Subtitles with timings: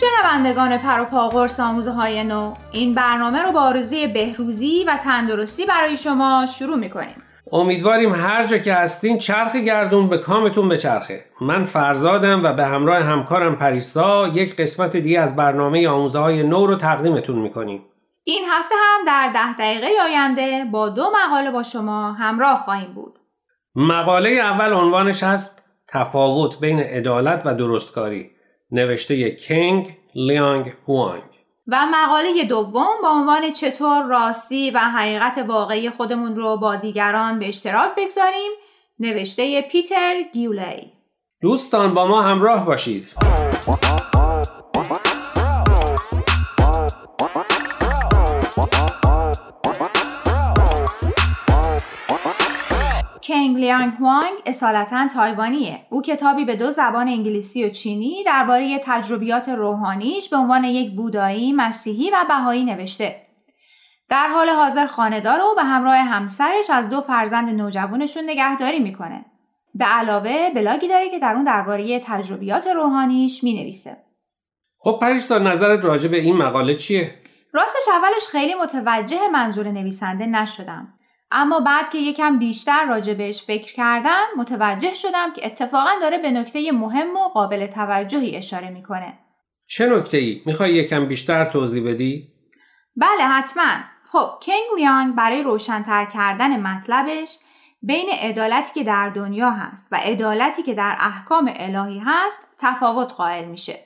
[0.00, 4.96] شنوندگان پر و پا قرص آموزه های نو این برنامه رو با آرزوی بهروزی و
[5.04, 7.22] تندرستی برای شما شروع می‌کنیم.
[7.52, 11.24] امیدواریم هر جا که هستین چرخ گردون به کامتون بچرخه.
[11.40, 16.66] من فرزادم و به همراه همکارم پریسا یک قسمت دیگه از برنامه آموزه های نو
[16.66, 17.82] رو تقدیمتون می‌کنیم.
[18.24, 23.18] این هفته هم در ده دقیقه آینده با دو مقاله با شما همراه خواهیم بود.
[23.74, 28.35] مقاله اول عنوانش هست تفاوت بین عدالت و درستکاری.
[28.70, 31.22] نوشته کینگ لیانگ هوانگ.
[31.68, 37.48] و مقاله دوم با عنوان چطور راستی و حقیقت واقعی خودمون رو با دیگران به
[37.48, 38.50] اشتراک بگذاریم
[38.98, 40.92] نوشته پیتر گیولی
[41.40, 43.08] دوستان با ما همراه باشید.
[53.26, 55.86] کنگ لیانگ هوانگ اصالتا تایوانیه.
[55.90, 61.52] او کتابی به دو زبان انگلیسی و چینی درباره تجربیات روحانیش به عنوان یک بودایی،
[61.52, 63.22] مسیحی و بهایی نوشته.
[64.08, 69.24] در حال حاضر خانهدار و به همراه همسرش از دو فرزند نوجوانشون نگهداری می‌کنه.
[69.74, 73.96] به علاوه بلاگی داره که در اون درباره تجربیات روحانیش می‌نویسه.
[74.78, 77.14] خب پریسا نظرت راجع به این مقاله چیه؟
[77.52, 80.95] راستش اولش خیلی متوجه منظور نویسنده نشدم.
[81.30, 86.30] اما بعد که یکم بیشتر راجع بهش فکر کردم متوجه شدم که اتفاقا داره به
[86.30, 89.18] نکته مهم و قابل توجهی اشاره می‌کنه.
[89.66, 92.28] چه نکته ای؟ می‌خوای یکم بیشتر توضیح بدی؟
[92.96, 93.72] بله حتما.
[94.12, 97.38] خب کینگ لیانگ برای روشنتر کردن مطلبش
[97.82, 103.44] بین عدالتی که در دنیا هست و عدالتی که در احکام الهی هست تفاوت قائل
[103.44, 103.78] میشه.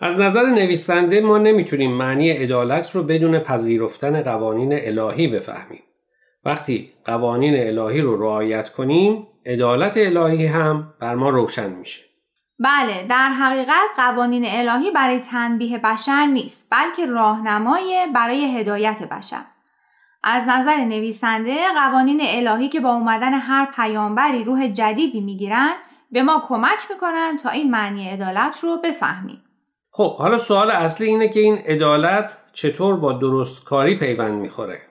[0.00, 5.82] از نظر نویسنده ما نمی‌تونیم معنی عدالت رو بدون پذیرفتن قوانین الهی بفهمیم.
[6.44, 12.02] وقتی قوانین الهی رو رعایت کنیم عدالت الهی هم بر ما روشن میشه.
[12.58, 19.44] بله در حقیقت قوانین الهی برای تنبیه بشر نیست بلکه راهنمای برای هدایت بشر.
[20.22, 25.72] از نظر نویسنده قوانین الهی که با اومدن هر پیامبری روح جدیدی می‌گیرن
[26.12, 29.42] به ما کمک می‌کنن تا این معنی عدالت رو بفهمیم.
[29.90, 34.82] خب حالا سوال اصلی اینه که این عدالت چطور با درستکاری پیوند می‌خوره؟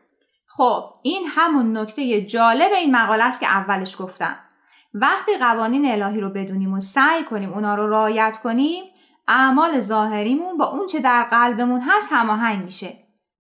[0.58, 4.36] خب این همون نکته جالب این مقاله است که اولش گفتم.
[4.94, 8.84] وقتی قوانین الهی رو بدونیم و سعی کنیم اونا رو رعایت کنیم
[9.28, 12.90] اعمال ظاهریمون با اون چه در قلبمون هست هماهنگ میشه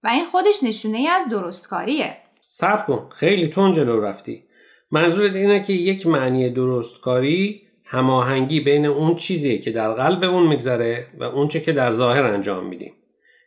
[0.03, 2.18] و این خودش نشونه ای از درستکاریه.
[2.50, 4.44] صبر کن خیلی تون جلو رفتی.
[4.91, 11.23] منظورت اینه که یک معنی درستکاری هماهنگی بین اون چیزیه که در قلبمون میگذره و
[11.23, 12.94] اون چه که در ظاهر انجام میدیم.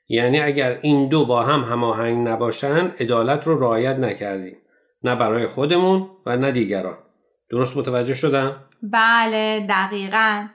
[0.09, 4.57] یعنی اگر این دو با هم هماهنگ نباشن عدالت رو رعایت نکردیم.
[5.05, 6.99] نه برای خودمون و نه دیگران.
[7.51, 10.47] درست متوجه شدم؟ بله دقیقا.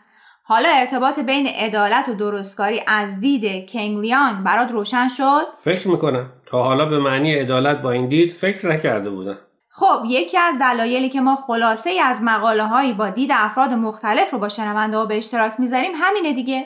[0.43, 6.29] حالا ارتباط بین عدالت و درستکاری از دید کنگلیان برات روشن شد؟ فکر می‌کنم.
[6.45, 9.37] تا حالا به معنی عدالت با این دید فکر نکرده بودم.
[9.69, 14.31] خب یکی از دلایلی که ما خلاصه ای از مقاله هایی با دید افراد مختلف
[14.31, 16.65] رو با شنونده ها به اشتراک می‌ذاریم همینه دیگه.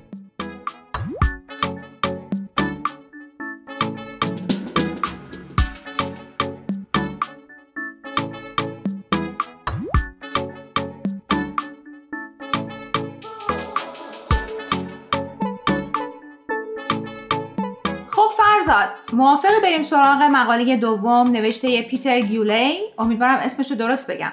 [19.13, 24.31] موافق بریم سراغ مقاله دوم نوشته پیتر گیولی امیدوارم اسمشو درست بگم.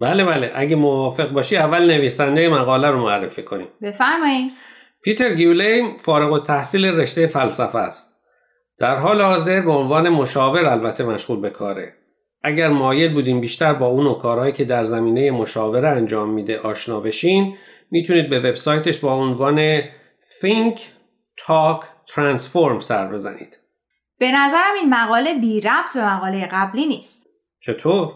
[0.00, 0.52] بله بله.
[0.54, 3.68] اگه موافق باشی اول نویسنده مقاله رو معرفی کنیم.
[3.82, 4.52] بفرمایید
[5.02, 8.14] پیتر گیولی فارغ و تحصیل رشته فلسفه است.
[8.78, 11.94] در حال حاضر به عنوان مشاور البته مشغول به کاره.
[12.42, 17.00] اگر مایل بودیم بیشتر با اون و کارهایی که در زمینه مشاوره انجام میده آشنا
[17.00, 17.56] بشین
[17.90, 19.80] می‌تونید به وبسایتش با عنوان
[20.40, 20.78] Think
[21.40, 21.84] Talk
[22.14, 23.63] Transform سر بزنید.
[24.18, 27.26] به نظرم این مقاله بی ربط به مقاله قبلی نیست.
[27.60, 28.12] چطور؟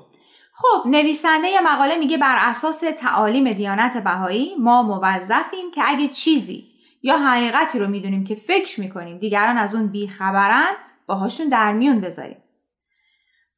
[0.52, 6.68] خب نویسنده یه مقاله میگه بر اساس تعالیم دیانت بهایی ما موظفیم که اگه چیزی
[7.02, 10.72] یا حقیقتی رو می‌دونیم که فکر می‌کنیم دیگران از اون بیخبرن
[11.06, 12.42] باهاشون در میون بذاریم.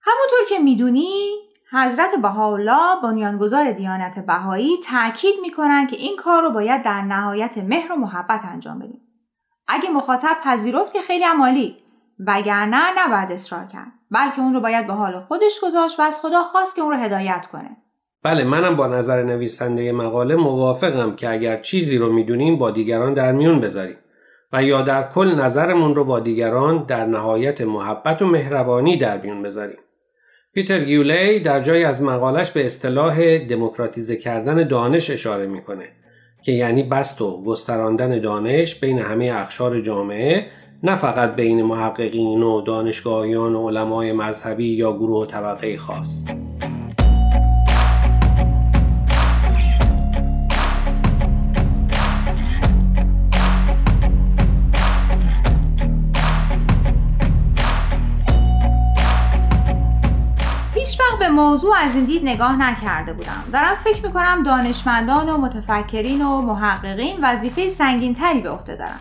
[0.02, 1.10] همونطور که می‌دونی
[1.72, 7.92] حضرت بهاءالله بنیانگذار دیانت بهایی تاکید می‌کنن که این کار رو باید در نهایت مهر
[7.92, 9.00] و محبت انجام بدیم
[9.68, 11.76] اگه مخاطب پذیرفت که خیلی عمالی
[12.26, 16.42] وگرنه نباید اصرار کرد بلکه اون رو باید به حال خودش گذاشت و از خدا
[16.42, 17.76] خواست که اون رو هدایت کنه
[18.22, 23.32] بله منم با نظر نویسنده مقاله موافقم که اگر چیزی رو می‌دونیم با دیگران در
[23.32, 23.96] میون بذاریم
[24.52, 29.42] و یا در کل نظرمون رو با دیگران در نهایت محبت و مهربانی در میون
[29.42, 29.78] بذاریم.
[30.52, 35.88] پیتر گیولی در جای از مقالش به اصطلاح دموکراتیزه کردن دانش اشاره می‌کنه
[36.44, 40.46] که یعنی بست و گستراندن دانش بین همه اخشار جامعه
[40.82, 46.24] نه فقط بین محققین و دانشگاهیان و علمای مذهبی یا گروه و طبقه خاص.
[61.18, 66.40] به موضوع از این دید نگاه نکرده بودم دارم فکر می‌کنم دانشمندان و متفکرین و
[66.40, 69.00] محققین وظیفه سنگین تری به عهده دارن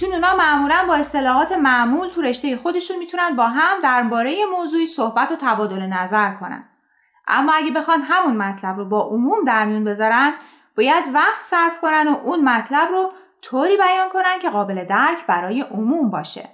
[0.00, 5.30] چون اونا معمولا با اصطلاحات معمول تو رشته خودشون می‌تونن با هم درباره موضوعی صحبت
[5.30, 6.64] و تبادل نظر کنن.
[7.28, 10.32] اما اگه بخوان همون مطلب رو با عموم در میون بذارن
[10.76, 13.10] باید وقت صرف کنن و اون مطلب رو
[13.42, 16.48] طوری بیان کنن که قابل درک برای عموم باشه.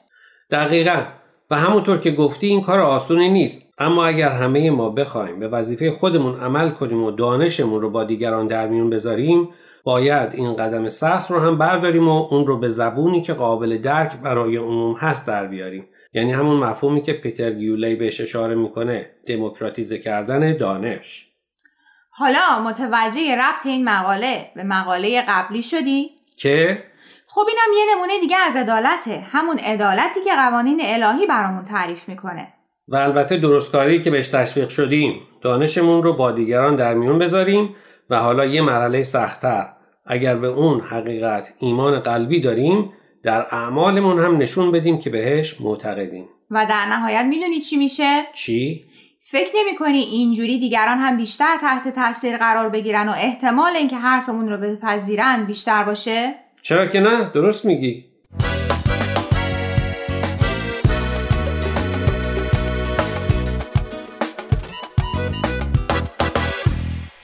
[0.50, 1.04] دقیقا.
[1.50, 3.74] و همونطور که گفتی این کار آسونی نیست.
[3.78, 8.46] اما اگر همه ما بخوایم به وظیفه خودمون عمل کنیم و دانشمون رو با دیگران
[8.46, 9.48] در میون بذاریم
[9.84, 14.16] باید این قدم سخت رو هم برداریم و اون رو به زبونی که قابل درک
[14.16, 15.88] برای عموم هست در بیاریم.
[16.14, 21.28] یعنی همون مفهومی که پیتر گیولی بهش اشاره می‌کنه دموکراتیزه کردن دانش.
[22.10, 26.84] حالا متوجه ربط این مقاله به مقاله قبلی شدی؟ که؟
[27.26, 32.48] خب اینم یه نمونه دیگه از عدالته همون عدالتی که قوانین الهی برامون تعریف می‌کنه.
[32.88, 35.20] و البته درستکاری که بهش تشویق شدیم.
[35.40, 37.76] دانشمون رو با دیگران در میون بذاریم
[38.12, 39.68] و حالا یه مرحله سختتر
[40.06, 42.92] اگر به اون حقیقت ایمان قلبی داریم
[43.22, 48.84] در اعمالمون هم نشون بدیم که بهش معتقدیم و در نهایت می‌دونی چی میشه؟ چی؟
[49.20, 54.48] فکر نمی کنی اینجوری دیگران هم بیشتر تحت تاثیر قرار بگیرن و احتمال اینکه حرفمون
[54.48, 58.04] رو بپذیرن بیشتر باشه؟ چرا که نه درست میگی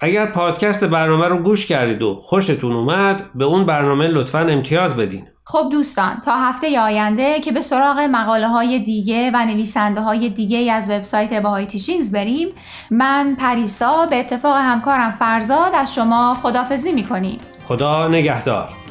[0.00, 5.26] اگر پادکست برنامه رو گوش کردید و خوشتون اومد به اون برنامه لطفا امتیاز بدین.
[5.44, 10.72] خب دوستان تا هفته آینده که به سراغ مقاله های دیگه و نویسنده های دیگه
[10.72, 12.48] از وبسایت Bahai Teachings بریم
[12.90, 17.38] من پریسا به اتفاق همکارم فرزاد از شما خدافزی می‌کنیم.
[17.64, 18.87] خدا نگهدار.